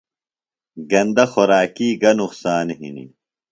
[0.91, 3.11] گندہ خوراکی گہ نقصان ہنیۡ؟